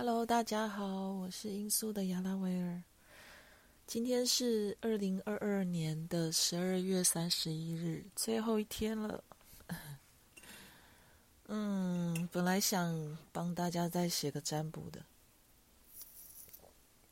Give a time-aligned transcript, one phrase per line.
[0.00, 2.80] Hello，大家好，我是英苏的亚拉维尔。
[3.84, 9.24] 今天是二零二二年的十二月三十一日，最后一天了。
[11.48, 15.04] 嗯，本来想帮大家再写个占卜的，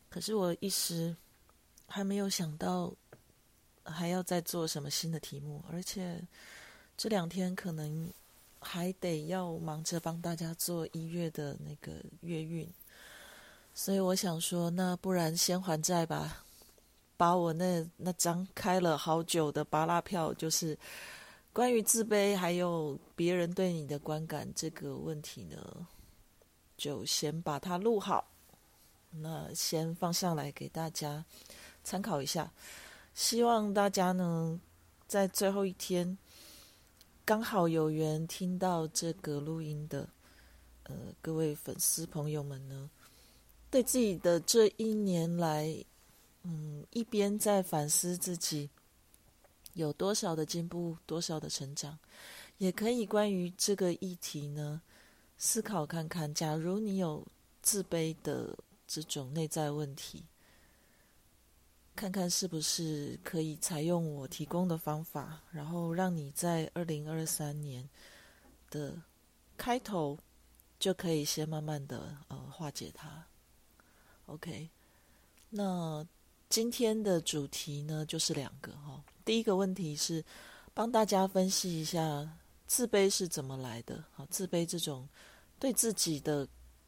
[0.09, 1.17] 可是我一时
[1.89, 2.95] 还没有想到
[3.83, 6.23] 还要再做什么新的题目，而且
[6.97, 8.13] 这两天可能。
[8.69, 11.93] 还得要忙着帮大家做一月的那个
[12.23, 12.69] 月运，
[13.73, 16.45] 所以我想说，那不然先还债吧，
[17.17, 20.77] 把我那那张开了好久的巴拉票，就是
[21.53, 25.87] 关于自卑还有别人对你的观感这个问题呢，
[26.77, 28.27] 就先把它录好，
[29.11, 31.25] 那先放上来给大家
[31.85, 32.53] 参考一下，
[33.15, 34.61] 希望大家呢
[35.07, 36.19] 在最后一天。
[37.27, 40.09] 刚好有缘听到这个录音的，
[40.85, 42.89] 呃，各位粉丝朋友们呢，
[43.69, 45.85] 对自己的这一年来，
[46.45, 48.71] 嗯，一边在反思自己
[49.75, 51.99] 有多少的进步，多少的成长，
[52.59, 54.81] 也可以关于这个议题呢，
[55.37, 57.27] 思考看看，假如你有
[57.61, 60.23] 自卑的这种内在问题。
[61.97, 67.89] 看看是不是可以采用我提供的方法，然后让你在二零二三年
[68.71, 68.95] 的
[69.57, 70.19] 开头
[70.79, 73.25] 就可以先慢慢的呃化解它。
[74.27, 74.69] OK，
[75.49, 76.07] 那
[76.51, 80.23] 今天的主题呢就是两个哈，第一个问题是
[80.75, 82.29] 帮大家分析一下
[82.67, 85.09] 自卑是怎么来的，好，自卑这种
[85.59, 86.47] 对自己的。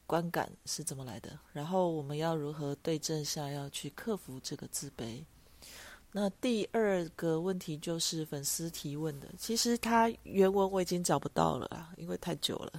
[0.09, 1.39] 观感是怎么来的？
[1.53, 5.23] 然后我们要如何对症下药去克服这个自卑？
[6.13, 12.73] 那第二个问题就是粉丝提问的，其实他原文我已经找不到了啊，因为太久了，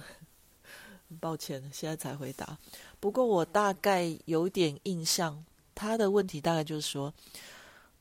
[1.08, 2.58] 很 抱歉，现在才回答。
[2.98, 7.14] 不过我大概有点印象，他的问题大概就是说，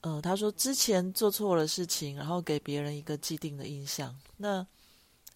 [0.02, 4.66] 呃，他说之前做错了事情，然后给别人一个既定的印象，那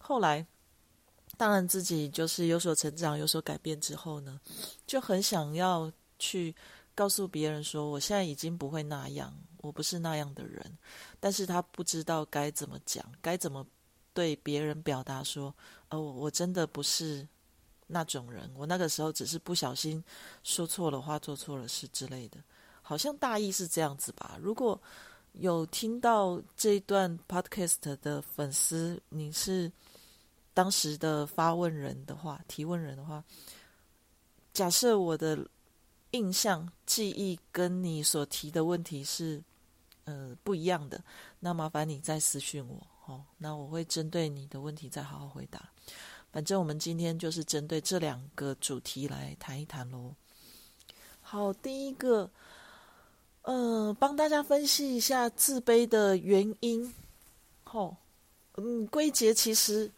[0.00, 0.44] 后来。
[1.36, 4.40] 当然，自己就是有所成长、有所改变之后呢，
[4.86, 6.54] 就很想要去
[6.94, 10.78] 告诉别人说，我现在已经不会那样，我不是那样的人。
[11.18, 13.66] 但是他不知道该怎么讲，该怎么
[14.12, 15.54] 对别人表达说，
[15.90, 17.26] 哦，我真的不是
[17.86, 20.02] 那种人，我那个时候只是不小心
[20.42, 22.38] 说错了话、做错了事之类的，
[22.82, 24.38] 好像大意是这样子吧。
[24.40, 24.80] 如果
[25.32, 29.70] 有听到这一段 podcast 的粉丝，你是。
[30.54, 33.22] 当时的发问人的话，提问人的话，
[34.52, 35.44] 假设我的
[36.12, 39.42] 印象、记忆跟你所提的问题是
[40.04, 41.02] 呃不一样的，
[41.40, 45.68] 那麻烦你再私讯我哦，那我会针对你的问题再好好回答。
[46.30, 50.14] 反正我们今天就是针对这两个主题来谈一谈喽。
[51.20, 52.30] 好，第一个，
[53.42, 56.94] 呃，帮大家分析一下自卑的原因。
[57.64, 57.96] 吼，
[58.54, 59.90] 嗯，归结其实。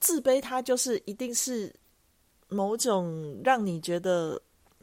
[0.00, 1.74] 自卑，它就是一定是
[2.48, 4.40] 某种让你觉得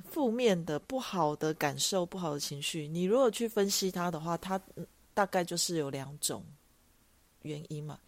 [0.09, 2.87] 负面的、不好的感受、不好的情绪。
[2.87, 4.59] 你如果去分析它的话，它
[5.13, 6.43] 大概就是有两种
[7.43, 7.99] 原因嘛。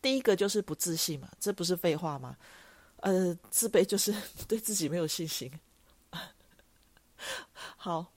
[0.00, 2.36] 第一个就是不自信嘛，这不是废话吗？
[2.96, 4.14] 呃，自卑就是
[4.48, 5.50] 对自己没有信心。
[7.76, 8.12] 好，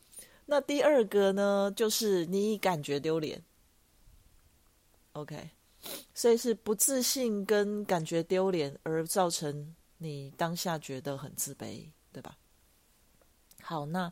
[0.46, 3.44] 那第二个呢，就是你感觉丢脸。
[5.14, 5.50] OK。
[6.14, 12.38] 所以是不自信跟感觉丢脸而造成你当下觉得很自卑，对吧？
[13.62, 14.12] 好，那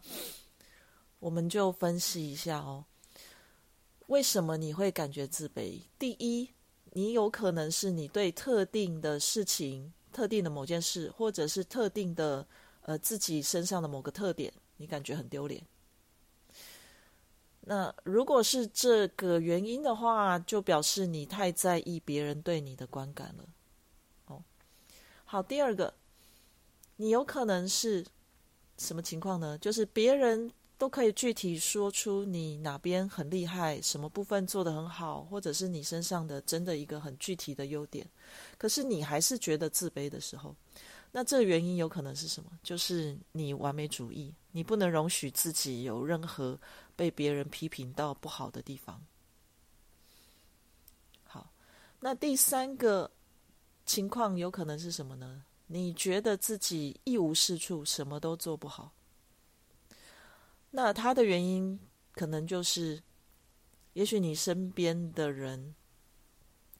[1.19, 2.85] 我们就分析一下哦，
[4.07, 5.81] 为什么你会感觉自卑？
[5.97, 6.49] 第一，
[6.91, 12.45] 你有可能是你对特定的事情、特定的某件事，或者是特定的
[12.81, 15.63] 呃自己身上的某个特点，你感觉很丢脸。
[17.65, 23.45] 那如果是这个原因的话，就表示你太在意别人对你的观感了。
[24.27, 24.43] 哦，
[25.25, 25.93] 好，第二个，
[26.95, 28.05] 你有可能是
[28.77, 29.57] 什么情况呢？
[29.57, 38.07] 就是别人都可以具体说出你哪边很厉害，什么部分做得很好，或者是你身上的真的一个很具体的优点，
[38.57, 40.55] 可是你还是觉得自卑的时候，
[41.15, 42.51] 那这个原因有可能是什么？
[42.61, 46.59] 就是你完美主义，你不能容许自己有任何。
[46.97, 49.05] 被别人批评到不好的地方。
[51.25, 51.51] 好，
[51.99, 53.11] 那第三个
[53.85, 55.43] 情况有可能是什么呢？
[55.67, 58.93] 你觉得自己一无是处，什么都做不好。
[60.71, 61.77] 那他的原因
[62.13, 63.03] 可能就是，
[63.91, 65.75] 也许你身边的人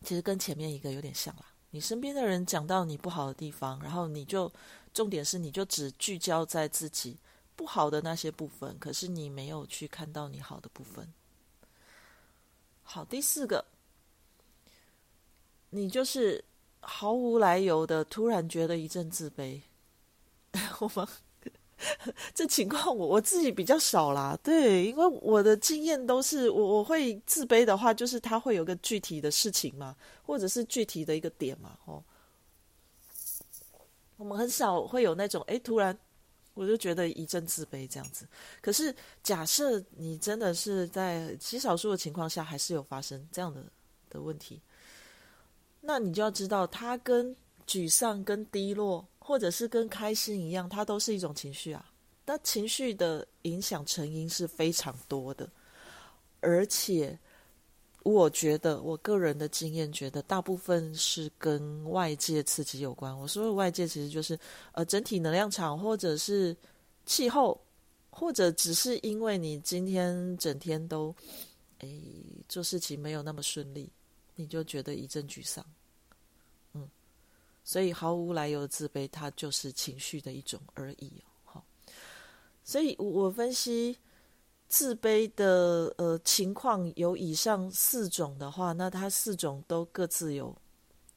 [0.01, 1.54] 其实跟前面一个有点像啦。
[1.75, 4.49] 你身边的人讲到你不好的地方，然后你就
[4.93, 7.17] 重点是你就只聚焦在自己
[7.53, 11.05] 不好的那些部分，可是你没有去看到你好的部分。
[12.81, 13.65] 好，第四个，
[15.71, 16.41] 你就是
[16.79, 19.59] 毫无来由的突然觉得一阵自卑。
[20.79, 21.05] 我们
[22.33, 29.93] 这情况我我自己比较少啦，对，因为我的经验都是我我会自卑的话，就是他会有个具体的事情嘛，
[30.23, 32.01] 或者是具体的一个点嘛，哦，
[34.15, 35.97] 我们很少会有那种哎，突然
[36.53, 38.25] 我就觉得一阵自卑这样子。
[38.61, 43.61] 可是假设你真的是在极少数的情况下，还是有发生这样的
[44.09, 44.61] 的问题，
[45.81, 47.35] 那你就要知道，它跟
[47.67, 49.05] 沮丧、跟低落。
[49.25, 51.83] 或者是跟开心一样，它都是一种情绪啊。
[52.27, 55.49] 那情绪的影响成因是非常多的，
[56.41, 57.17] 而且
[58.03, 63.17] 我觉得我个人的经验觉得，大部分是跟外界刺激有关。
[63.17, 64.37] 我说的外界其实就是
[64.73, 66.55] 呃整体能量场，或者是
[67.07, 67.59] 气候，
[68.11, 71.15] 或者只是因为你今天整天都
[71.79, 71.99] 诶
[72.47, 73.89] 做事情没有那么顺利，
[74.35, 75.65] 你就觉得一阵沮丧。
[77.65, 81.27] 所以毫无来由的自卑，它就是情绪的一种而已哦。
[81.43, 81.65] 好，
[82.63, 83.97] 所以我分析
[84.67, 90.55] 自卑的呃情况有以上四种的话，那它四种都各自有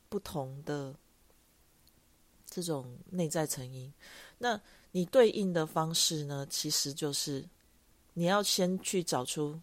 [0.08, 0.94] 不同的
[2.46, 3.92] 这种内在成因。
[4.38, 4.58] 那
[4.90, 7.46] 你对应的方式呢，其实就是
[8.14, 9.60] 你要先去找出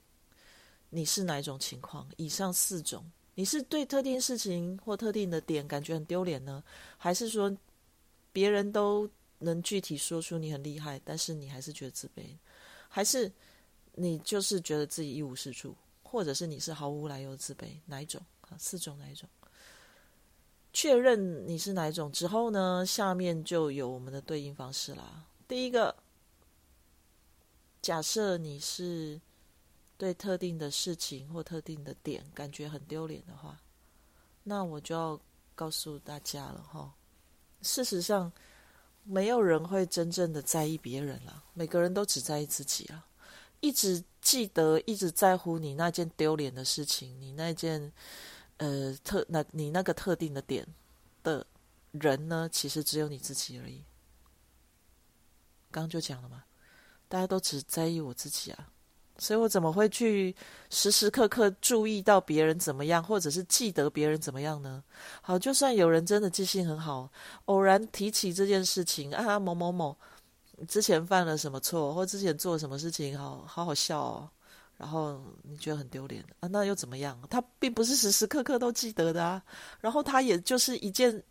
[0.92, 3.04] 你是哪一种情况，以上四种。
[3.36, 6.64] 你是对特定事情或特定的点感觉很丢脸呢，
[6.98, 7.56] 还是说
[8.32, 9.10] 别人都
[9.40, 12.24] 能具体说出你很厉害，但是你还是觉得自卑？
[12.88, 13.30] 还是
[13.94, 17.68] 你就是觉得自己一无是处，或者是你是毫无来由的自卑？
[17.86, 18.56] 哪一种啊？
[18.58, 19.28] 四种哪一种？
[20.72, 22.86] 确认你是哪一种之后呢？
[22.86, 25.26] 下面就有我们的对应方式啦。
[25.46, 25.94] 第一个，
[27.82, 29.20] 假设你是。
[29.98, 33.60] 对特定的事情或特定的点感觉很丢脸的话，
[34.44, 35.20] 那我就要
[35.56, 36.94] 告诉大家了哈。
[37.62, 38.32] 事实上，
[39.04, 43.08] 没有人会真正的在意别人了，每个人都只在意自己啊。
[43.62, 47.92] 一直记得、一直在乎你那件丢脸的事情，你那件
[48.58, 50.68] 呃特那你那个特定的点
[51.24, 51.44] 的
[51.92, 53.84] 人呢，其实只有你自己而已。
[55.72, 56.44] 刚刚就讲了嘛，
[57.08, 58.70] 大家都只在意我自己啊。
[59.18, 60.36] 所以我怎么会去
[60.70, 64.84] 时时刻刻注意到别人怎么样，或者是记得别人怎么样呢？
[65.22, 67.10] 好，就算有人真的记性很好，
[67.46, 69.96] 偶然提起这件事情啊，某某某
[70.68, 74.30] 之前犯了什么错，或之前做什么事情，好好好笑哦，
[74.78, 77.18] 然后你觉得很丢脸啊，那又怎么样？
[77.30, 79.42] 他并不是时时刻刻都记得的啊，
[79.80, 81.24] 然后他也就是一件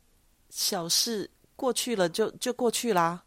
[0.48, 3.22] 小事过去了，就就过去啦，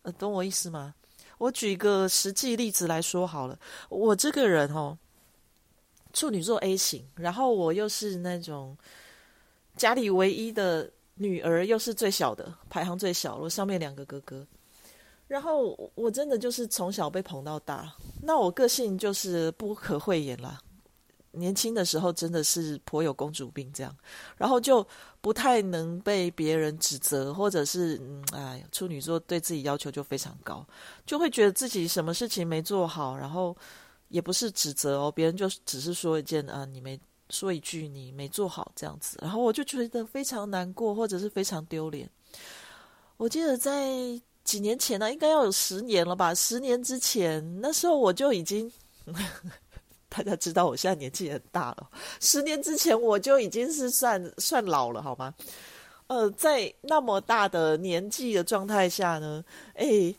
[0.00, 0.94] 呃，懂我意思吗？
[1.42, 3.58] 我举个实际例子来说好了，
[3.88, 4.96] 我这个人哦，
[6.12, 8.78] 处女座 A 型，然后我又是那种
[9.76, 14.46] 家里唯一的女儿，又是最小的，排行最小，我上面两个哥哥，
[15.26, 17.92] 然后我真的就是从小被捧到大，
[18.22, 20.60] 那我个性就是不可讳言啦。
[21.32, 23.96] 年轻的时候真的是颇有公主病这样，
[24.36, 24.86] 然后就
[25.20, 30.66] 不太能被别人指责，或者是嗯，哎，处女座对自己要求就非常高，
[31.06, 33.56] 就会觉得自己什么事情没做好，然后
[34.08, 42.08] 也不是指责哦，别人就只是说一件啊，你没说一句你没做好这样子，然后我就觉得非常难过，或者是非常丢脸。
[43.16, 43.90] 我记得在
[44.44, 48.70] 几年前呢，应该要有十年了吧，十年之前，那时候我就已经。
[50.14, 51.88] 大家知道我现在年纪很大了，
[52.20, 55.32] 十年之前我就已经是算算老了，好吗？
[56.08, 59.42] 呃，在那么大的年纪的状态下呢，
[59.72, 60.14] 哎，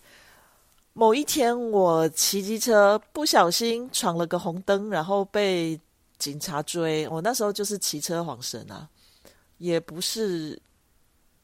[0.93, 5.79] 某一天我骑机车不小心闯了个红灯，然后被
[6.17, 7.07] 警察追。
[7.09, 8.89] 我那时候就是骑车晃神啊，
[9.59, 10.59] 也不是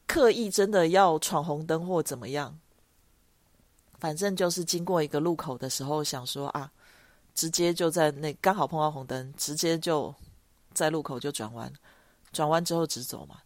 [0.08, 2.58] 刻意真的要闯红灯或怎么样，
[4.00, 6.68] 反正就是经过一个路口的时候，想说啊。
[7.40, 10.14] 直接就在那刚好碰到红灯，直接就
[10.74, 11.72] 在路口就转弯，
[12.32, 13.36] 转弯之后直走嘛。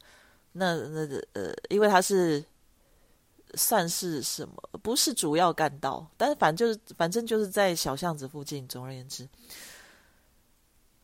[0.50, 2.44] 那那呃，因为它是
[3.54, 4.54] 算是什么？
[4.82, 8.66] 不是主要干道，但是反正就是反正就是在小巷子附近。
[8.66, 9.28] 总而言之，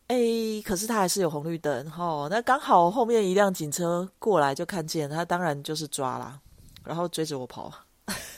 [0.08, 0.16] 哎，
[0.64, 2.26] 可是他还是有红绿灯哈。
[2.28, 6.40] 那刚好后面一辆警车过来，就看见他，当然就是抓啦，
[6.82, 7.72] 然后追着我跑。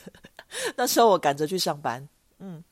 [0.77, 2.07] 那时候我赶着去上班，
[2.39, 2.63] 嗯。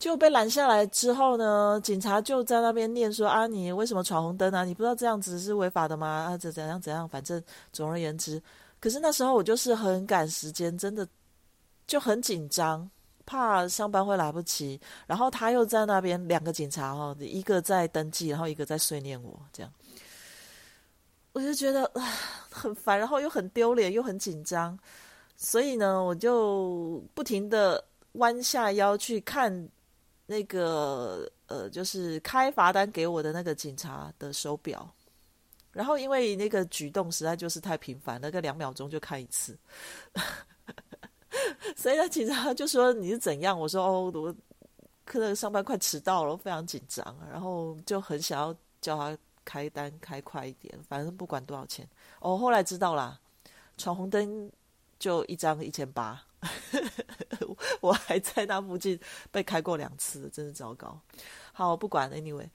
[0.00, 4.64] 就被拦下来之后呢，警察就在那边念说：“啊，你为什么闯红灯啊？
[4.64, 6.06] 你不知道这样子是违法的吗？
[6.08, 7.06] 啊，怎怎样怎样？
[7.06, 7.40] 反正
[7.70, 8.42] 总而言之，
[8.80, 11.06] 可是那时候我就是很赶时间，真的
[11.86, 12.90] 就很紧张，
[13.26, 14.80] 怕上班会来不及。
[15.06, 19.70] 然后他又在那边，两个警察哈，一个在登记，然后一个在碎念我，这样
[21.34, 21.90] 我就觉得
[22.50, 24.78] 很烦，然后又很丢脸，又很紧张，
[25.36, 29.68] 所以呢，我就不停的弯下腰去看。”
[30.30, 34.88] 那个呃，就是开罚单给我的那个警察的手表，
[35.72, 39.58] 然后因为那个举动实在就是太频繁，那个两秒钟就看一次，
[41.74, 43.58] 所以那警察就说你是怎样？
[43.58, 44.32] 我说哦，我
[45.04, 51.84] 可能上班快迟到了，非常紧张，然后就很想要叫他开单开快一点，反正不管多少钱。
[52.20, 53.18] 哦，后来知道啦，
[53.76, 54.48] 闯红灯
[55.00, 56.22] 就一张一千八。
[57.80, 58.98] 我还在那附近
[59.30, 60.98] 被开过两次，真是糟糕。
[61.52, 62.48] 好，不管，anyway，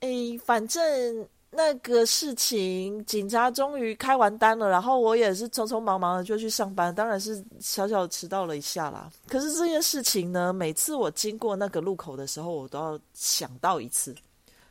[0.00, 0.08] 哎，
[0.44, 9.10] 反正那个事情，警察终于开完单了，然后我也是匆匆忙忙的就去上班，当然是小小迟到了一下啦。
[9.26, 14.14] 可是这件事情呢，每次我经过那个路口的时候，我都要想到一次，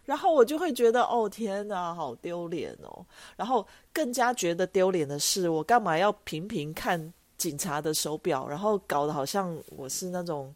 [0.06, 3.06] 然后我就会觉得，哦天哪，好丢脸哦。
[3.36, 7.14] 然后更加觉得丢脸的是，我干嘛要频频看？
[7.40, 10.54] 警察的手表，然后搞得好像我是那种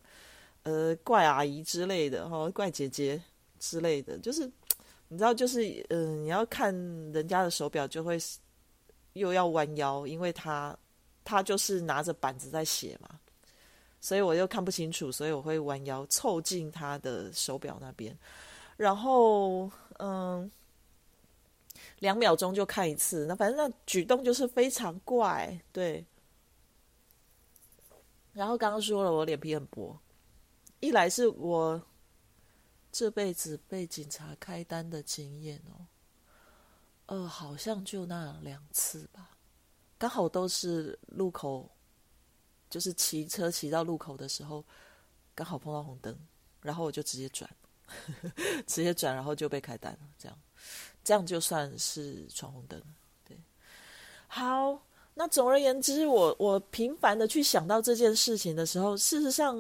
[0.64, 3.20] 呃怪阿姨之类的哈，怪姐姐
[3.58, 4.46] 之类的，就是
[5.08, 6.76] 你知道，就是嗯，你要看
[7.14, 8.20] 人家的手表，就会
[9.14, 10.78] 又要弯腰，因为他
[11.24, 13.18] 他就是拿着板子在写嘛，
[14.02, 18.14] 所以我又看不清楚，所以我会弯腰凑近他的手表那边，
[18.76, 20.52] 然后嗯，
[22.00, 26.06] 两秒钟就看一次，那反正那举动就是非常怪，对。
[28.34, 29.98] 然后刚刚说了，我脸皮很薄。
[30.80, 31.82] 一来是我
[32.92, 35.86] 这辈子被警察开单的经验哦，
[37.06, 39.38] 呃，好像就那两次吧，
[39.98, 41.70] 刚好都是路口，
[42.70, 44.66] 就是骑车骑到路口的时候，
[45.34, 46.18] 刚好碰到红灯，
[46.62, 47.50] 然后我就直接转，
[48.68, 50.00] 直接转，然后就被开单了。
[50.18, 50.38] 这样，
[51.04, 52.82] 这样就算是闯红灯。
[53.24, 53.40] 对，
[54.28, 54.82] 好。
[55.16, 59.56] 那总而言之，我我频繁的去想到这件事情的时候，事实上，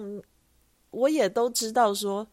[0.89, 2.27] 我也都知道说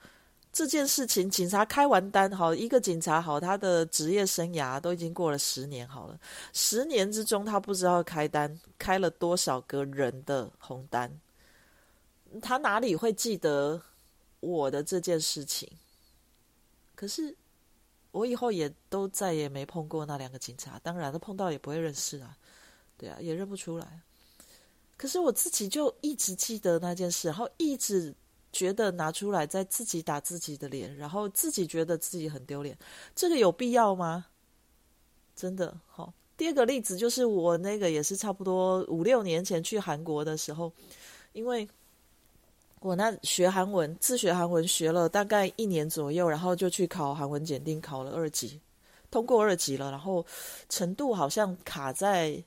[0.51, 6.19] 这件事情，警察开完单，好一个警察好，他的职业生涯都已经过了十年，好了，
[6.55, 11.13] 十年之中，他不知道开单开了多少个人的红单，
[12.41, 13.81] 他哪里会记得
[14.41, 15.71] 我的这件事情？
[16.95, 17.37] 可是
[18.13, 22.37] 我以后也都再也没碰过那两个警察，当然，他碰到也不会认识啊。
[23.01, 24.03] 对啊，也认不出来。
[24.99, 28.15] 可是我自己就一直记得那件事，然后一直
[28.53, 32.77] 觉得拿出来在自己打自己的脸，然后自己觉得自己很丢脸。
[33.17, 34.27] 这个有必要吗？
[35.35, 36.13] 真的好。
[36.37, 40.71] 第二个例子就是我那个也是差不多五六年前去韩国的时候，
[41.33, 41.67] 因为
[42.81, 48.61] 我那学韩文自学韩文学了大概一年左右，然后就去考韩文检定，考了二级，
[49.11, 50.27] 通过二级了，然后
[50.69, 52.45] 程度好像卡在。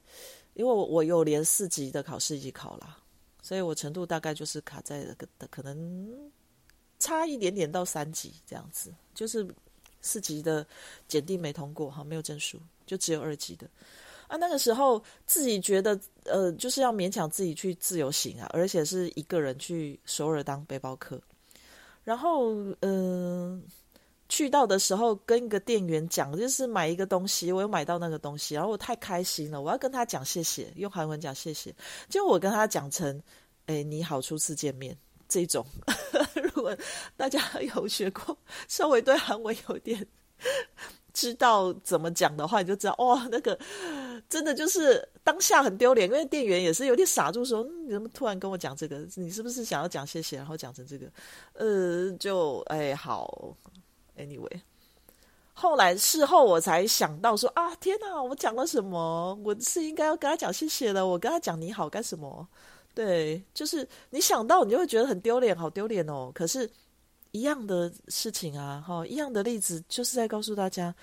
[0.54, 2.98] 因为我我有连四级的考试一起考了，
[3.42, 5.04] 所以我程度大概就是卡在
[5.50, 6.10] 可能
[7.00, 9.48] 差一点点到三级这样子，就是
[10.02, 10.66] 四级的
[11.08, 13.68] 检定没通过哈，没有证书，就只有二级的
[14.28, 14.38] 啊。
[14.38, 21.22] 那个时候自己觉得呃，就是要勉强自己去自由行啊，而且是一个人去首尔当背包客，
[22.04, 23.64] 然后嗯。
[24.34, 31.72] 去到的时候，跟一个店员讲，就是买一个东西，我又买到那个东西，然后我太开心了，我要跟他讲谢谢，用韩文讲谢谢。
[32.10, 33.22] 结果我跟他讲成，
[33.68, 34.98] 哎，你好，初次见面
[35.30, 35.64] 这种。
[36.34, 36.76] 如果
[37.16, 37.40] 大家
[37.76, 38.36] 有学过，
[38.68, 40.04] 稍微对韩文有点
[41.14, 43.56] 知道怎么讲的话，你就知道，哇，那个
[44.28, 49.08] 真的就是当下很丢脸，因为店员也是有点傻住，说你怎么突然跟我讲这个？
[49.14, 51.06] 你是不是想要讲谢谢，然后讲成这个？
[51.54, 53.56] 呃，就哎好。
[54.18, 54.62] Anyway，
[55.54, 59.34] 后来事后我才想到说啊，天哪，我讲了什么？
[59.44, 61.08] 我是应该要跟他讲谢谢的。
[61.08, 62.48] 我跟他讲你好干什么？
[62.94, 66.32] 对，就是你想到你就会觉得很丢脸，好丢脸哦。
[66.36, 66.70] 可是，
[67.32, 70.94] 一样的事情啊，哈，一样的例子，就是在告诉大家，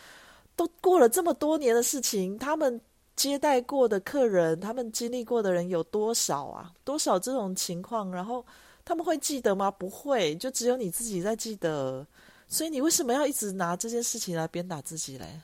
[0.54, 2.80] 都过了这么多年的事情，他们
[3.16, 6.72] 接待过的客人，他们经历过的人有多少啊？
[6.84, 8.08] 多少这种情况？
[8.12, 8.46] 然后
[8.84, 9.68] 他们会记得吗？
[9.68, 12.06] 不会，就只有你自己在记得。
[12.50, 15.40] 所以你为什么要一直拿这件事情来鞭打自己嘞？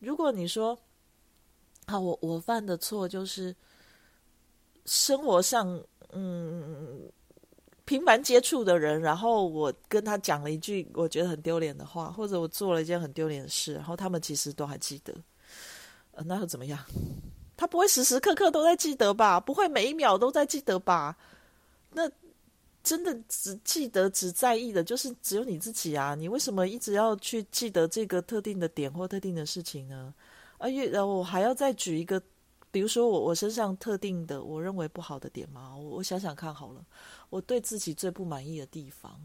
[0.00, 0.76] 如果你说，
[1.86, 3.54] 啊，我我犯的错就是
[4.84, 7.08] 生活上，嗯，
[7.84, 15.14] 频繁接触的人，然后我跟他讲了一句我觉得很丢脸的话，或者我做了一件很丢脸的事，然后他们其实都还记得，
[16.10, 16.84] 呃，那又怎么样？
[17.56, 19.38] 他不会时时刻刻都在记得吧？
[19.38, 21.16] 不会每一秒都在记得吧？
[21.92, 22.10] 那
[22.86, 26.14] 真的只记得、只在意的，就是只有你自己啊！
[26.14, 30.14] 你为什么一直要去记得这个特定的点或特定的事情呢？
[30.58, 32.22] 而且，然后我还要再举一个，
[32.70, 35.76] 比如说我我身上特定的我认为不好的点吗？
[35.76, 36.86] 我我想想看好了，
[37.28, 39.20] 我对自己最不满意的地方，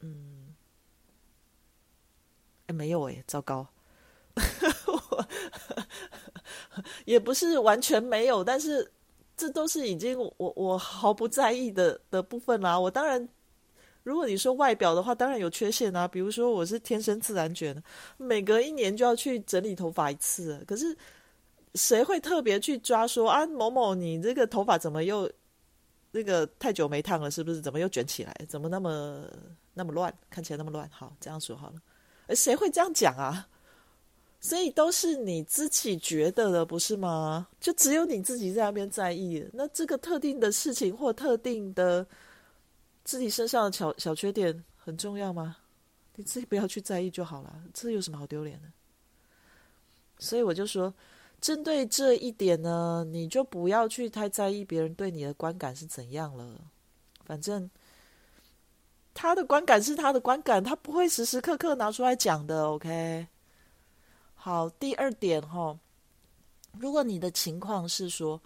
[0.00, 0.56] 嗯，
[2.66, 3.68] 哎，没有哎，糟糕。
[7.06, 8.90] 也不是完全没有，但是
[9.36, 12.78] 这都是已经我我毫不在意的的部分啦。
[12.78, 13.28] 我当然，
[14.02, 16.08] 如果你说外表的话，当然有缺陷啊。
[16.08, 17.76] 比如说我是天生自然卷，
[18.16, 20.64] 每隔一年就要去整理头发一次。
[20.66, 20.96] 可是
[21.74, 25.30] 谁会特别去抓说啊某某你这个头发怎么又
[26.12, 27.60] 那个太久没烫了，是不是？
[27.60, 28.34] 怎么又卷起来？
[28.48, 29.22] 怎么那么
[29.74, 30.12] 那么乱？
[30.30, 30.88] 看起来那么乱？
[30.90, 31.74] 好，这样说好了。
[32.28, 33.46] 哎，谁会这样讲啊？
[34.46, 37.48] 所以都是你自己觉得的，不是吗？
[37.58, 39.44] 就只有你自己在那边在意。
[39.52, 42.06] 那这个特定的事情或特定的
[43.02, 45.56] 自己身上的小小缺点很重要吗？
[46.14, 48.68] 你自己不要去在意就好了，这有什么好丢脸的？
[50.20, 50.94] 所以我就说，
[51.40, 56.60] 针对这一点呢，你就不要去太在意别人对你的观感是怎样了。
[57.24, 57.68] 反正
[59.12, 62.68] 他的观感是他的观感，他不会时时刻刻拿出来讲的。
[62.68, 63.26] OK。
[64.46, 65.76] 好，第二点哈，
[66.78, 68.40] 如果你的情况是说，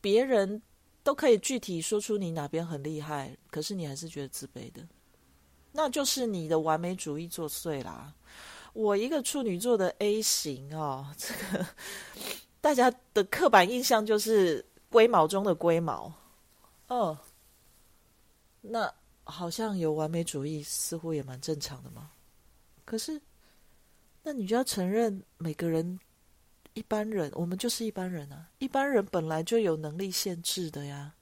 [0.00, 0.60] 别人
[1.04, 4.84] 都可以具体说出你哪边很厉害，可是你还是觉得自卑的，
[5.70, 8.12] 那就是你的完美主义作祟啦。
[8.72, 11.64] 我一个处女座的 A 型哦，这个
[12.60, 16.12] 大家的刻板印象就是龟毛中的龟毛，
[16.88, 17.16] 哦，
[18.60, 18.92] 那
[19.22, 22.10] 好像有完美主义，似乎也蛮正常的嘛。
[22.84, 23.22] 可是。
[24.22, 25.98] 那你就要承认，每个人
[26.74, 28.48] 一般人，我们就是一般人啊。
[28.58, 31.14] 一般人本来就有能力限制的呀，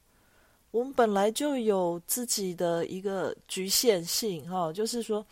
[0.71, 4.73] 我们本来就有自己的一个局限性哈。
[4.73, 5.25] 就是说，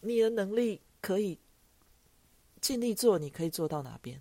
[0.00, 1.38] 你的能力可以
[2.60, 4.20] 尽力做，你可以做到哪边？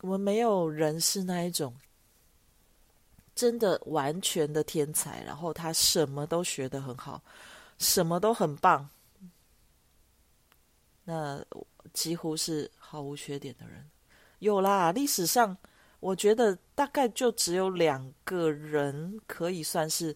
[0.00, 1.74] 我们没有人是那一种
[3.34, 7.22] 真的完全的天才，然后他什么都学得很好，
[7.78, 8.88] 什么都很棒。
[11.08, 11.40] 那
[11.92, 13.88] 几乎是毫无缺点的人，
[14.40, 14.90] 有啦。
[14.90, 15.56] 历史上，
[16.00, 20.14] 我觉得大概就只有两个人可以算是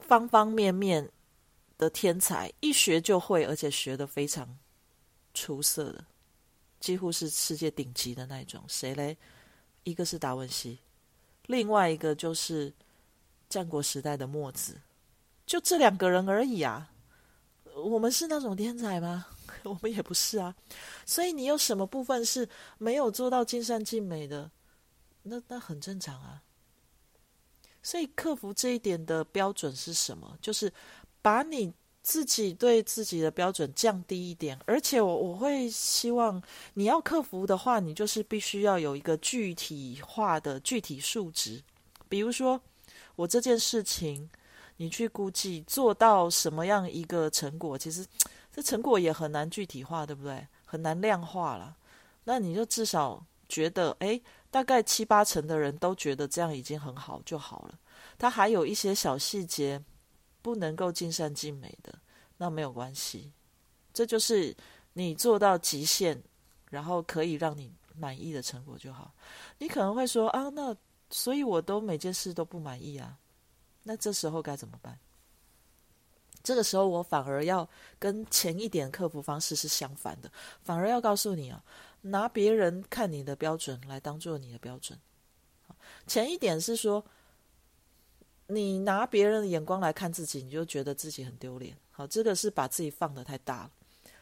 [0.00, 1.08] 方方面面
[1.78, 4.58] 的天才，一学就会，而且学的非常
[5.32, 6.04] 出色的，
[6.80, 8.62] 几乎是世界顶级的那种。
[8.66, 9.16] 谁嘞？
[9.84, 10.80] 一个是达文西，
[11.46, 12.72] 另外一个就是
[13.48, 14.80] 战国时代的墨子，
[15.46, 16.90] 就这两个人而已啊。
[17.76, 19.26] 我们是那种天才吗？
[19.64, 20.54] 我们也不是啊，
[21.04, 24.50] 所以你有什么部分是没有做到尽善尽美的？
[25.22, 26.42] 那那很正常啊。
[27.82, 30.36] 所以克服这一点的标准是什么？
[30.40, 30.72] 就是
[31.22, 34.58] 把你自己对自己的标准降低一点。
[34.66, 36.42] 而且我我会希望
[36.74, 41.62] 你要克服的话，你就是必须要有一个具体化的具体数值。
[42.08, 42.60] 比如说，
[43.16, 44.28] 我这件事情，
[44.76, 48.06] 你去估计做到什么样一个成果，其实。
[48.60, 50.46] 这成果也很难具体化，对不对？
[50.66, 51.74] 很难量化了。
[52.24, 54.20] 那你就至少觉得，哎，
[54.50, 57.78] 大概七八成的人都觉得这样已经很好就好了。
[58.18, 59.82] 他还有一些小细节
[60.42, 61.98] 不能够尽善尽美的，
[62.36, 63.32] 那没有关系。
[63.94, 64.54] 这就是
[64.92, 66.22] 你做到极限，
[66.68, 69.10] 然后可以让你满意的成果就好。
[69.56, 70.76] 你可能会说啊，那
[71.08, 73.16] 所以我都每件事都不满意啊。
[73.82, 74.98] 那这时候该怎么办？
[76.42, 80.30] 这个时候，我反而要跟前一点克服方式是相反的，
[80.62, 81.62] 反而要告诉你啊，
[82.02, 84.98] 拿别人看你的标准来当做你的标准。
[86.06, 87.04] 前一点是说，
[88.46, 91.76] 你拿别人的眼光来看自己，你就觉得自己很丢脸。
[91.90, 93.70] 好，这个是把自己放的太大了。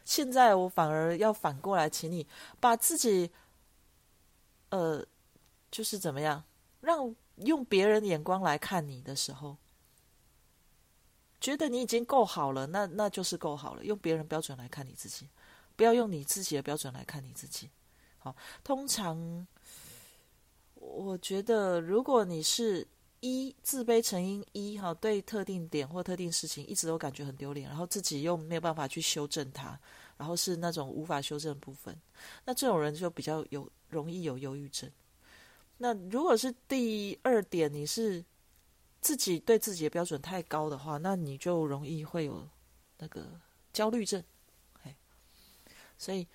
[0.03, 2.27] 现在我反而要反过来，请你
[2.59, 3.31] 把自己，
[4.69, 5.05] 呃，
[5.71, 6.43] 就是怎么样，
[6.81, 9.55] 让用别人眼光来看你的时候。
[11.41, 13.83] 觉得你已经够好了，那那就是够好了。
[13.83, 15.27] 用别人标准来看你自己，
[15.75, 17.69] 不要用你自己的标准来看你自己。
[18.17, 19.47] 好，通常
[20.75, 22.85] 我觉得，如果你是
[23.21, 29.79] 一自卑成因一哈，对特定点或特定事情一直都感觉很丢脸，然后自己又没有办法去修正它，
[30.17, 31.95] 然后是那种无法修正的部分，
[32.45, 34.89] 那这种人就比较有容易有忧郁症。
[35.77, 38.23] 那如果是第二点，你是
[39.01, 42.47] 自己对自己的标准太高的话，那你就容易会有
[42.97, 43.25] 那个
[43.71, 44.23] 焦虑症。
[44.83, 44.95] 哎，
[45.97, 46.27] 所以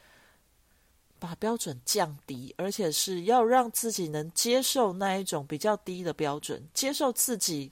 [1.19, 7.71] 把标准降低，而且是要让自己能接受那一种比较低的标准，接受自己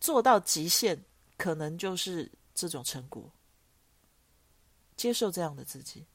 [0.00, 1.02] 做到极限，
[1.36, 3.30] 可能就是这种成果。
[4.96, 6.06] 接受这样的自己，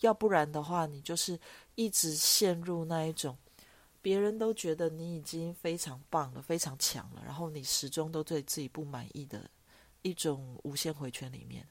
[0.00, 1.38] 要不然的话，你就是
[1.76, 3.36] 一直陷入那一种。
[4.04, 9.50] 别人都觉得你已经非常棒了，非常强了，然后你始终都对自己不满意的
[10.02, 11.66] 一种无限回圈里面。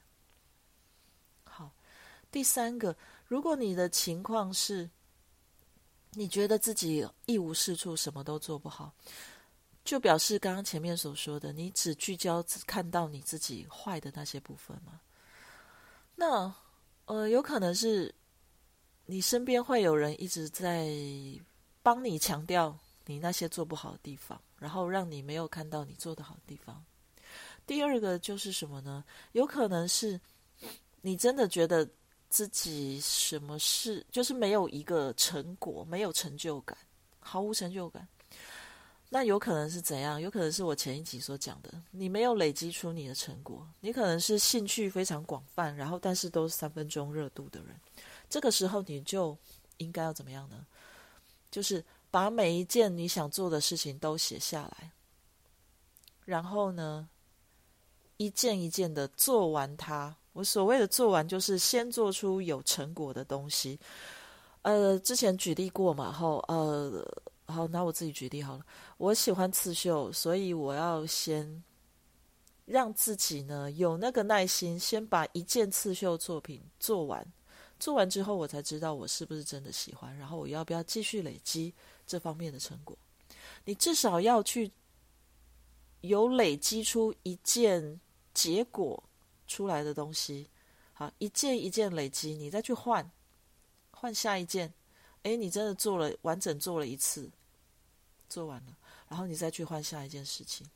[1.44, 1.70] 好，
[2.32, 2.96] 第三个，
[3.28, 4.90] 如果你的情况是，
[6.10, 8.92] 你觉得自己一无是处，什么都做不好，
[9.84, 15.00] 就表示刚刚前面所说的，你只聚焦看到你自己坏的那些部分吗？
[16.16, 16.52] 那
[17.04, 18.12] 呃，有可能是
[19.06, 20.90] 你身边会有人一直在。
[21.84, 26.82] 帮你强调你那些做不好的地方，然后让你没有看到你做的好的地方。
[27.66, 29.04] 第二个就是什么呢？
[29.32, 30.18] 有可能是
[31.02, 31.86] 你真的觉得
[32.30, 36.76] 自己什么事就是没有一个成果，没有成就感，
[37.20, 38.08] 毫无成就感。
[39.10, 40.18] 那有可能是怎样？
[40.18, 43.68] 有可能是我前一集所讲的，你没有累积出你的成果。
[43.80, 47.78] 你可能是兴趣非常广泛，然后但是都是三分钟热度的人。
[48.30, 49.36] 这个时候你就
[49.76, 50.66] 应该要怎么样呢？
[51.54, 54.90] 就是把每一件你想做的事情都写下来，
[56.24, 57.08] 然后呢，
[58.16, 60.12] 一件一件的做完它。
[60.32, 63.78] 我所谓的做完，就是先做出有成果的东西。
[64.62, 67.06] 呃，之前举例过嘛，后呃，
[67.44, 68.66] 好拿我自己举例好了。
[68.96, 71.62] 我喜欢刺绣，所以我要先
[72.64, 77.24] 让自己呢有那个耐心，先把一件刺绣作品做完。
[77.84, 81.70] 做完之后，我才知道我是不是真的喜欢，然后我要不要继续累积
[82.06, 82.96] 这方面的成果。
[83.66, 84.72] 你至少要去
[86.00, 88.00] 有累积出一件
[88.32, 89.04] 结果
[89.46, 90.48] 出来的东西，
[90.94, 93.06] 好，一件一件累积，你再去换，
[93.90, 94.72] 换下一件。
[95.24, 97.30] 诶，你真的做了完整做了一次，
[98.30, 98.74] 做完了，
[99.10, 100.66] 然后你再去换下一件事情，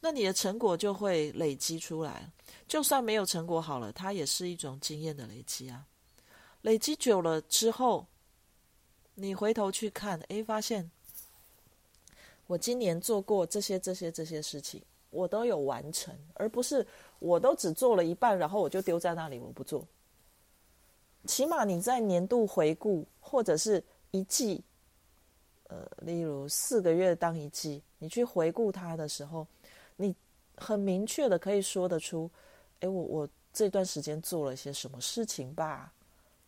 [0.00, 2.32] 那你的成果就会累积出来。
[2.66, 5.84] 就算没有成果好了，它也是一种经验的累积啊。
[6.64, 8.06] 累积久了之后，
[9.14, 10.90] 你回头去看，诶，发现
[12.46, 16.86] 我今年做过这些、这些、这些事情，我都有完成，而不是
[17.18, 19.86] 我都只做了一半，然后我就丢在那里，我不做。
[21.26, 24.64] 起码你在年度回顾或者是一季，
[25.64, 29.46] 呃，例如四个月当一季，你去回顾它的时候，
[29.96, 30.16] 你
[30.56, 32.30] 很明确的可以说得出，
[32.80, 35.92] 诶，我我这段时间做了些什么事情吧。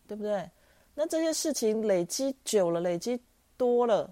[0.07, 0.49] 对不对？
[0.95, 3.21] 那这些事情累积久了，累积
[3.55, 4.11] 多了，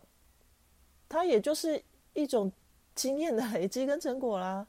[1.09, 1.81] 它也就是
[2.13, 2.51] 一种
[2.93, 4.67] 经验的累积跟成果啦。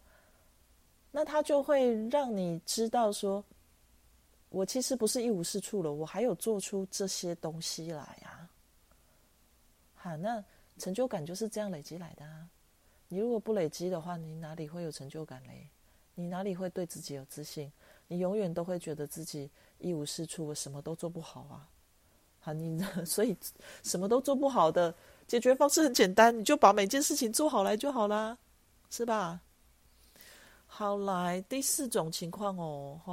[1.11, 3.45] 那它就会让你知道说，
[4.49, 8.49] 我其实不是一无是处了，我还有做出这些东西来啊。
[9.95, 10.43] 好，那
[10.79, 12.49] 成就感就是这样累积来的啊。
[13.09, 15.69] 你如果不累积的话，你哪里会有成就感嘞？
[16.15, 17.71] 你哪里会对自己有自信？
[18.09, 19.51] 你永远都会觉得自己。
[19.79, 21.69] 一无是处，我什么都做不好啊！
[22.41, 23.37] 好，你 所以
[23.83, 24.95] 什么都做不好的
[25.27, 28.39] 解决方式很简单，你就把每件事情做好来就好啦，
[28.89, 29.39] 是吧？
[30.67, 33.13] 好，来第四种情况哦，哈，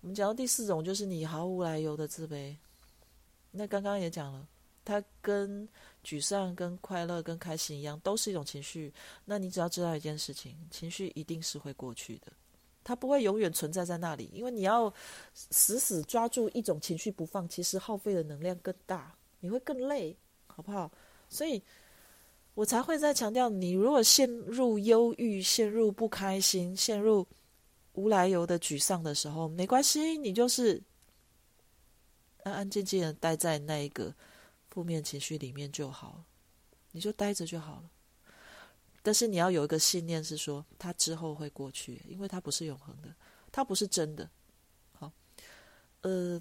[0.00, 2.56] 我们讲到第四种就是你毫无来由的自卑。
[3.50, 4.48] 那刚刚也讲了，
[4.86, 5.68] 它跟
[6.02, 8.90] 沮丧、跟快乐、跟开心一样，都是一种情绪。
[9.26, 12.32] 那你只要知道一件事情，情绪一定是会过去的。
[12.90, 14.92] 它不会永远存在在那里，因为你要
[15.32, 20.16] 死死抓住一种情绪不放，其实耗费的能量更大，你会更累，
[20.48, 20.90] 好不好？
[21.28, 21.62] 所以
[22.54, 27.24] 我才会在强调，你如果陷入忧郁、陷入不开心、陷入
[27.92, 30.82] 无来由的沮丧的时候，没关系，你就是
[32.42, 34.12] 安安静静的待在那一个
[34.68, 36.24] 负面情绪里面就好，
[36.90, 37.90] 你就待着就好了。
[39.02, 43.14] 但是你要有一个信念，是说它之后会过去，因为它不是永恒的，
[43.50, 44.28] 它不是真的。
[44.92, 45.10] 好，
[46.02, 46.40] 呃，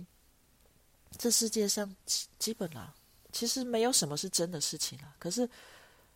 [1.18, 2.94] 这世界上基基本啦，
[3.32, 5.16] 其实没有什么是真的事情啦。
[5.20, 5.50] 可是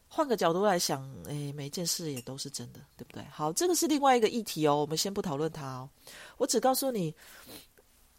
[0.10, 3.24] 换个角度来想，诶，每件事也都是真的，对不对？
[3.32, 5.90] 好，这个是另外一个议题哦，我们先不讨论它哦。
[6.38, 7.16] 我只告诉你，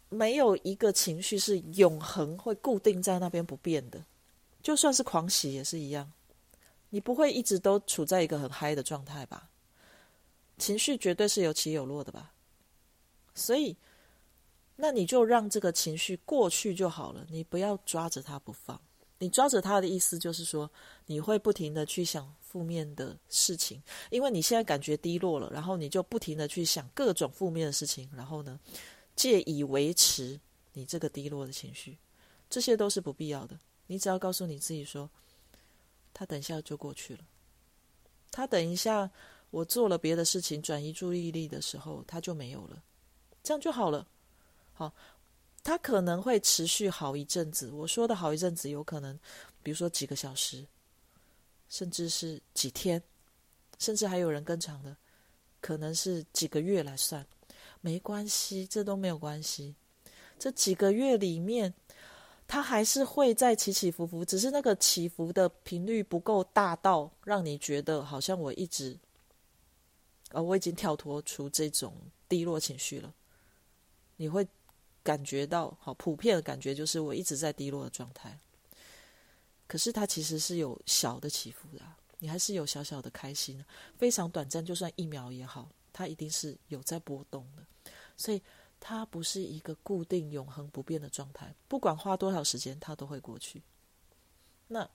[0.09, 4.03] 没有一个情绪是永恒会固定在那边不变的，
[4.63, 6.11] 就算是狂喜也是一样。
[6.95, 9.49] 你不会一直都处在一个很嗨的状态吧？
[10.57, 12.31] 情绪绝对是有起有落的吧？
[13.33, 13.75] 所以，
[14.77, 18.79] 那你就让这个情绪过去就好了，你不要抓着它不放。
[19.17, 20.71] 你抓着他的意思就是说，
[21.05, 28.57] 你会不停的去想负面的事情，因为你现在感觉低落了，然后你就不停的去想各种负面的事情，然后呢，
[29.17, 30.39] 借以维持
[30.71, 31.97] 你这个低落的情绪，
[32.49, 33.59] 这些都是不必要的。
[33.87, 35.09] 你只要告诉你自己说，
[36.15, 37.23] 他等一下就过去了，
[38.31, 39.11] 他等一下
[39.51, 42.81] 我做了别的事情转移注意力的时候，他就没有了，
[43.43, 44.07] 这样就好了。
[44.73, 44.91] 好。
[45.67, 47.71] 他可能会持续好一阵子。
[47.71, 49.19] 我说的好一阵子，有可能，
[49.63, 50.63] 比如说几个小时，
[51.69, 53.01] 甚至是几天，
[53.79, 54.95] 甚至还有人更长的，
[55.59, 57.25] 可能是几个月来算。
[57.81, 59.73] 没关系，这都没有关系。
[60.37, 61.73] 这几个月里面，
[62.47, 68.97] 它还是会在起起伏伏，只是那个起伏的频率不够大到让你觉得好像我一直，
[70.31, 71.93] 呃，我已经跳脱出这种
[72.29, 73.13] 低落情绪了。
[74.17, 74.47] 你会。
[75.05, 78.39] 感觉到好普遍的感觉就是我一直在低落的状态，
[79.67, 81.85] 可是它其实是有小的起伏的，
[82.17, 83.63] 你还是有小小的开心，
[83.99, 87.63] 非常短暂，就算一秒也好，它一定是有在波动的，
[88.17, 88.41] 所以
[88.87, 93.63] 它不是一个固定永恒不变的状态，不管花多少时间，它都会过去。
[94.67, 94.87] 那，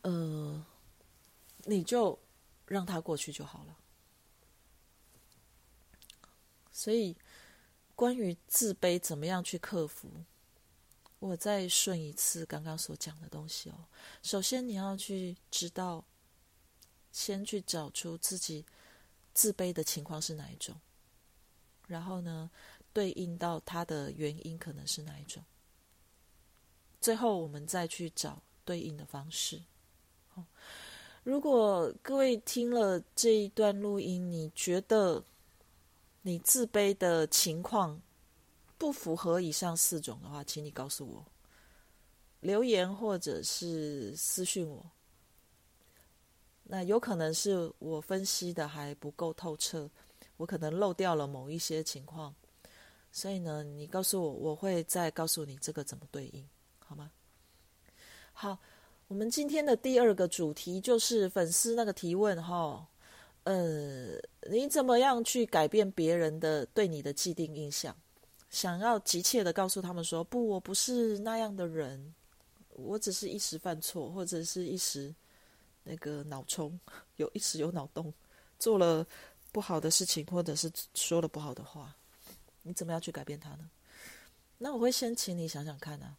[0.00, 0.66] 呃，
[1.58, 2.18] 你就
[2.66, 3.76] 让它过去就好了。
[6.72, 7.16] 所以。
[7.94, 10.08] 关于自卑怎么样去克服？
[11.20, 13.74] 我再顺一次刚刚所讲的东西哦。
[14.24, 16.04] 首先，你要去知道，
[17.12, 18.64] 先去找出自己
[19.34, 20.74] 自卑的情况是哪一种，
[21.86, 22.50] 然后呢，
[22.92, 25.42] 对应到它的原因可能是哪一种。
[27.00, 29.60] 最后，我们再去找对应的方式。
[31.22, 35.22] 如果各位听了这一段录音，你觉得？
[36.24, 38.00] 你自卑的情况
[38.78, 41.26] 不符合以上四种的话，请你告诉我，
[42.38, 44.88] 留言或者是私信我。
[46.62, 49.90] 那有可能是我分析的还不够透彻，
[50.42, 52.34] 我可能漏掉了某一些情况，
[53.12, 56.44] 所以呢，你告诉我，我会再告诉你这个怎么对应，
[56.80, 57.12] 好吗？
[58.32, 58.58] 好，
[59.06, 62.84] 我们今天的第二个主题就是粉丝那个提问哈。
[63.44, 64.16] 呃，
[64.50, 67.96] 你怎么样去改变别人的对你的既定印象？
[68.50, 72.12] 想要急切的告诉他们说：“不，我不是那样的人，
[72.70, 75.14] 我只是一时犯错，或者是一时
[75.84, 76.76] 那个脑冲，
[77.14, 78.12] 有一时有脑洞，
[78.58, 79.06] 做了
[79.52, 81.94] 不好的事情，或者是说了不好的话。”
[82.64, 83.68] 你怎么样去改变他呢？
[84.58, 86.16] 那我会先请你想想看啊，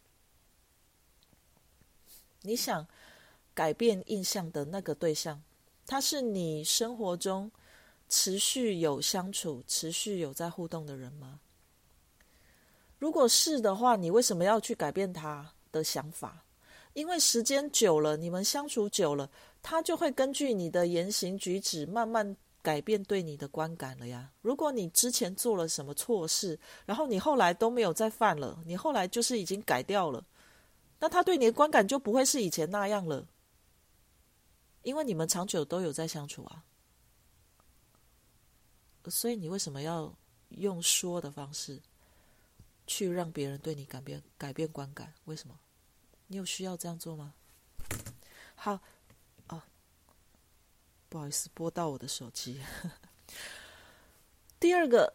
[2.42, 2.86] 你想
[3.54, 5.42] 改变印象的那个对象。
[5.86, 7.50] 他是你生活中
[8.10, 11.40] 持续有相处、持续有在互动的人吗？
[12.98, 16.44] 如果是的话，你为什么要去改变他的想法？
[16.92, 19.30] 因为时间久了，你们相处久了，
[19.62, 24.32] 他就会根据你的言行举止慢慢改变对你的观感了呀。
[24.40, 30.24] 如果你之前做了什么错事，然后你后来都没有再犯了，你后来就是已经改掉了，
[30.98, 33.28] 那他对你的观感就不会是以前那样了。
[34.82, 36.64] 因为你们长久都有在相处啊，
[39.08, 40.14] 所以你为什么要
[40.48, 41.80] 用说的方式
[42.86, 45.12] 去让别人对你改变改变观感？
[45.26, 45.54] 为什么？
[46.26, 47.34] 你有需要这样做吗？
[48.54, 48.80] 好，
[51.14, 52.60] 不好意思，拨到我的手机。
[54.58, 55.14] 第二个，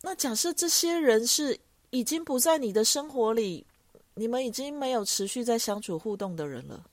[0.00, 3.66] 那假设这些人是已经不在你的生活里，
[4.14, 6.86] 你们已经没有持续在相处互动的人了。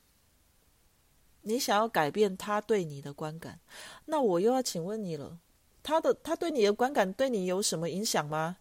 [1.44, 3.58] 你想要改变他对你的观感，
[4.04, 5.40] 那我又要请问你了，
[5.82, 8.58] 他的他对你的观感对你有什么影响吗？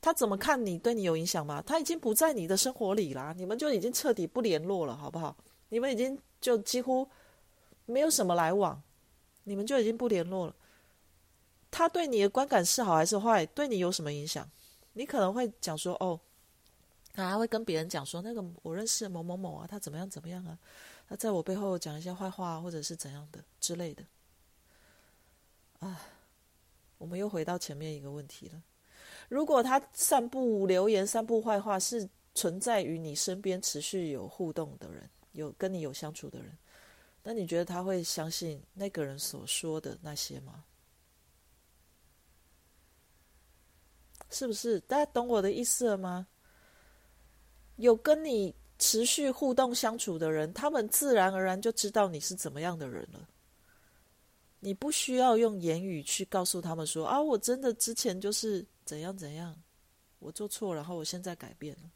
[0.00, 1.62] 他怎么看你对你有影响吗？
[1.66, 5.36] 他已经不在你的生活里啦，你们就已经彻底不联络了，好不好？
[5.68, 7.06] 你们已经就几乎
[7.84, 8.82] 没有什么来往，
[9.46, 10.54] 你们就已经不联络了。
[11.70, 13.46] 他对你的观感是好还是坏？
[13.46, 14.48] 对你有什么影响？
[14.92, 16.18] 你可能会讲说，哦，
[17.12, 20.58] 他会跟别人讲说，那个我认识某某某啊，他怎么样怎么样啊？
[21.08, 24.04] 他在我背后讲一些坏话，或者是怎样的之类的。
[25.78, 26.00] 啊，
[26.98, 28.62] 我们又回到前面一个问题了：
[29.28, 36.56] 如果他散布留言、散布坏话，是存在于你身边、持续有互动的人，有跟你有相处的人，
[37.28, 40.64] 那你觉得他会相信那个人所说的那些吗？
[44.30, 44.78] 是不是？
[44.82, 46.28] 大家懂我的意思了吗？
[47.76, 48.54] 有跟你。
[48.78, 53.26] 持续互动相处的人，他们自然而然就知道你是怎么样的人了。
[54.60, 59.56] 你不需要用言语去告诉他们说：“啊，我真的之前就是怎样怎样，
[60.18, 61.90] 我做错，然后我现在改变了。”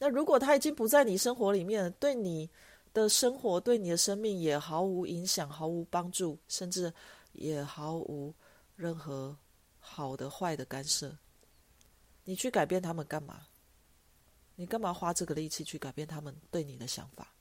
[0.00, 2.48] 那如果他已经不在你生活里面，对你
[2.92, 6.92] 的生活、对你的生命也毫无影响、毫无帮助，甚至
[7.32, 8.34] 也毫无
[8.76, 9.36] 任何
[9.78, 11.16] 好的、坏的干涉，
[12.24, 13.46] 你去改变他们干嘛？
[14.56, 17.32] 你干嘛花这个力气去改变他们对你的想法？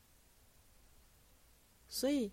[1.90, 2.32] 所以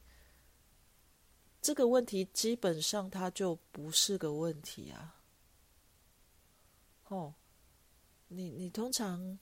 [1.62, 5.22] 这个问题基本上它就不是个问题啊。
[7.08, 7.34] 哦，
[8.28, 9.38] 你你通常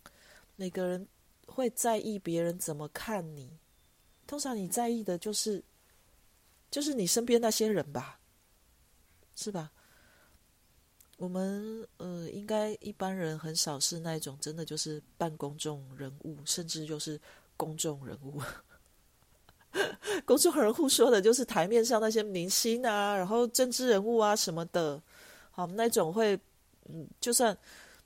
[0.54, 1.08] 每个人
[1.46, 3.58] 会在意别人怎么看你，
[4.32, 5.62] 通常你在意的就是
[6.70, 8.18] 就是你身边那些人吧，
[9.36, 9.70] 是吧？
[11.18, 17.20] 我们呃，应该一般人很少是那种真的就是半公众人物，甚至就是
[17.58, 18.40] 公众人物。
[20.24, 24.98] 公众人物说的就是台面上那些明星啊，然后政治人物啊什么的，
[25.50, 26.40] 好那种会
[26.88, 27.54] 嗯，就算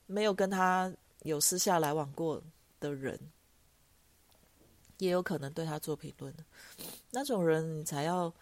[0.06, 2.42] 没有跟他有私下来往过
[2.80, 3.16] 的人，
[4.98, 6.44] 也有可能对他做评论的
[7.10, 8.32] 那种人，你才要，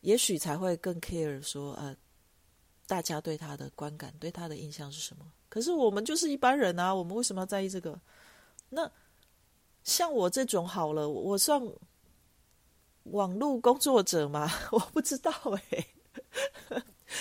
[0.00, 1.96] 也许才会更 care 说呃。
[2.86, 5.24] 大家对他的观感、对他的印象是什么？
[5.48, 7.96] 可是我们就是一般人啊，我们为什么要在意这个？
[8.68, 8.90] 那
[9.84, 11.62] 像我这种好了，我算
[13.04, 14.50] 网络工作者吗？
[14.72, 15.30] 我不知道
[15.70, 15.86] 哎，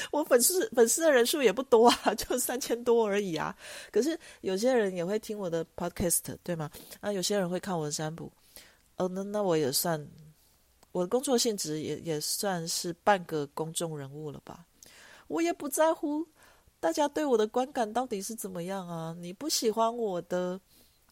[0.09, 3.55] 我粉丝粉丝的人数也不多啊，就三千多而已啊。
[3.91, 6.71] 可是有些人也会听我的 podcast，对吗？
[6.99, 8.31] 啊，有些人会看我的占卜，
[8.99, 10.07] 哦，那那我也算
[10.91, 14.65] 我的工作性质也也算是半个公众人物了吧？
[15.27, 16.27] 我也不在乎
[16.79, 19.15] 大家对我的观感到底是怎么样啊！
[19.19, 20.59] 你不喜欢我的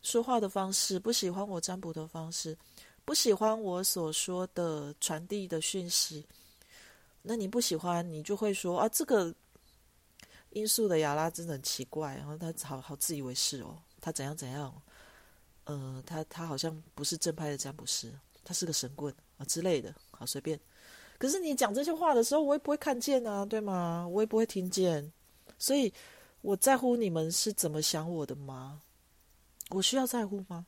[0.01, 2.57] 说话的方式，不喜欢我占卜的方式，
[3.05, 6.25] 不喜欢我所说的传递的讯息，
[7.21, 9.33] 那你不喜欢，你就会说啊，这个
[10.49, 14.73] 因素的雅拉真的很奇怪，然后他好好自以为是哦，他怎样怎样，
[15.67, 18.11] 呃，他他好像不是正派的占卜师，
[18.43, 20.59] 他是个神棍啊之类的，好随便。
[21.17, 24.07] 可是你讲这些话的时候，我也不会看见啊，对吗？
[24.07, 25.11] 我也不会听见，
[25.59, 25.93] 所以
[26.41, 28.81] 我在乎你们是怎么想我的吗？
[29.71, 30.65] 我需要在乎吗？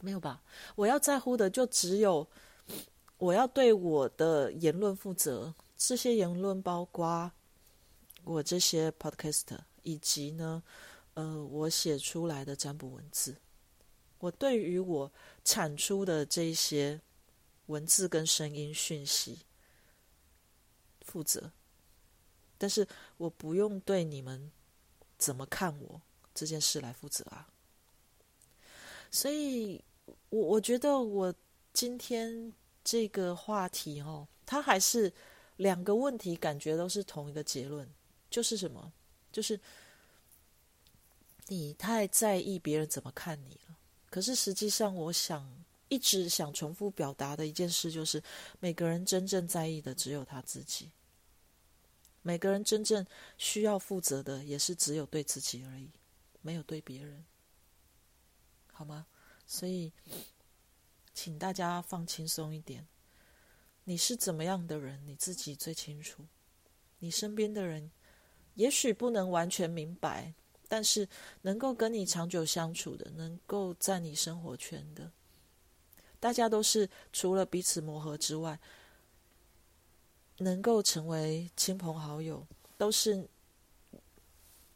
[0.00, 0.42] 没有吧？
[0.76, 2.28] 我要在乎的就只有
[3.18, 5.52] 我要对我的言论负责。
[5.76, 7.32] 这些言论包括
[8.22, 10.62] 我这些 podcast，以及呢，
[11.14, 13.36] 呃，我写出来的占卜文字。
[14.18, 15.12] 我对于我
[15.44, 17.00] 产出的这些。
[17.66, 19.38] 文字跟声音讯息
[21.02, 21.52] 负责，
[22.58, 24.50] 但是我不用对你们
[25.16, 26.02] 怎么看我
[26.34, 27.48] 这件事来负责啊。
[29.12, 29.82] 所以，
[30.28, 31.32] 我我觉得我
[31.72, 35.10] 今天这个话题哦，它还是
[35.56, 37.88] 两个问题，感觉都是同一个结论，
[38.28, 38.92] 就是什么？
[39.30, 39.58] 就是
[41.48, 43.76] 你太在意别人怎么看你了。
[44.10, 45.64] 可是实际上，我想。
[45.88, 48.22] 一直想重复表达的一件事，就是
[48.60, 50.90] 每个人真正在意的只有他自己。
[52.22, 55.90] 每个人真正需要负责的，也是只有对自己而已，
[56.40, 57.22] 没有对别人，
[58.72, 59.06] 好吗？
[59.46, 59.92] 所以，
[61.12, 62.88] 请大家放轻松一点。
[63.84, 66.24] 你是怎么样的人，你自己最清楚。
[67.00, 67.90] 你身边的人，
[68.54, 70.32] 也许不能完全明白，
[70.72, 71.06] 但是
[71.42, 75.12] 能够跟你长久相处的，能够在你生活圈的。
[76.18, 78.58] 大家都是除了彼此磨合之外，
[80.38, 82.46] 能够成为亲朋好友，
[82.78, 83.28] 都是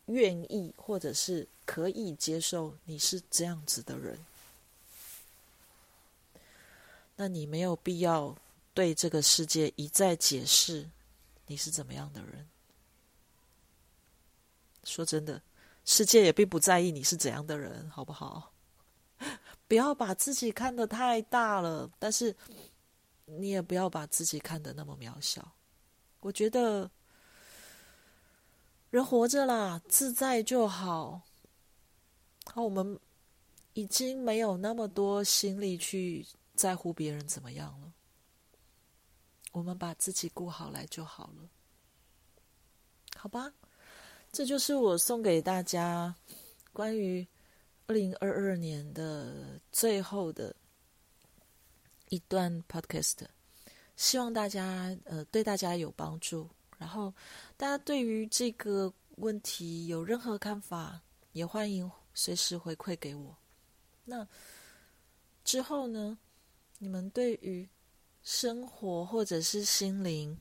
[0.04, 4.18] 愿意或者是可以接受你是这样子的人。
[7.16, 8.36] 那你没有必要
[8.74, 10.90] 对这个世界一再解释
[11.46, 12.46] 你是怎么样的人。
[14.84, 15.40] 说真的，
[15.86, 18.52] 世界也并不在意你是怎样的人，好不好？
[19.66, 22.36] 不要把自己看得太大了，但是
[23.24, 25.52] 你也不要把自己看得那么渺小。
[26.20, 26.90] 我觉得
[28.90, 31.22] 人活着啦，自在就好。
[32.46, 32.98] 好，我们
[33.72, 37.92] 已经没有那么多心力去在乎别人怎么样了。
[39.52, 41.48] 我们把自己顾好来就好了，
[43.16, 43.52] 好吧？
[44.36, 46.14] 这就是我送给大家
[46.70, 47.26] 关于。
[47.88, 50.52] 二零二二年的最后的
[52.08, 53.18] 一段 podcast，
[53.94, 56.50] 希望大家呃对大家有帮助。
[56.78, 57.14] 然后
[57.56, 63.34] 大家对于这个问题有任何看法，也欢迎随时回馈给我。
[64.04, 64.26] 那
[65.44, 66.18] 之后呢，
[66.78, 67.66] 你们对于
[68.24, 70.36] 生活或者是心灵，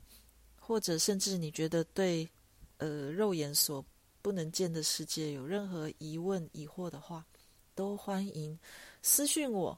[0.60, 2.28] 或者甚至你觉得对
[2.78, 3.84] 呃肉眼所
[4.22, 7.26] 不能见的世界有任何疑问疑惑的话，
[7.74, 8.58] 都欢迎
[9.02, 9.78] 私讯我。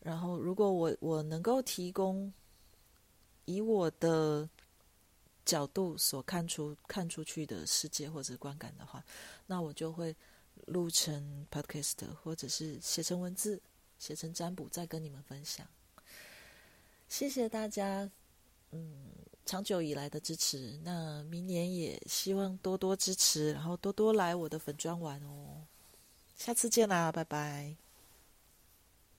[0.00, 2.32] 然后，如果我我能够提供
[3.44, 4.48] 以我的
[5.44, 9.04] 角度所看出看出去的世界或者观感的话，
[9.46, 10.14] 那我就会
[10.66, 13.62] 录成 podcast，或者是写成文字，
[13.98, 15.66] 写成占卜，再跟你们分享。
[17.08, 18.10] 谢谢大家，
[18.72, 19.12] 嗯，
[19.44, 20.78] 长久以来的支持。
[20.84, 25.66] 那明年也希望多多支持，然后多多来我的粉砖玩哦。
[26.36, 27.81] 下次见啦，拜拜。